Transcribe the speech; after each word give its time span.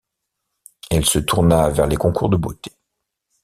Elle 0.89 1.05
se 1.05 1.19
tourna 1.19 1.69
vers 1.69 1.85
les 1.85 1.95
concours 1.95 2.29
de 2.29 2.35
beauté. 2.35 2.71